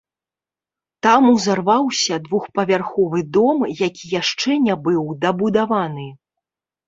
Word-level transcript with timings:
Там 1.07 1.23
узарваўся 1.33 2.15
двухпавярховы 2.25 3.21
дом, 3.37 3.59
які 3.83 4.03
яшчэ 4.15 4.57
не 4.69 4.75
быў 4.87 5.03
дабудаваны. 5.27 6.07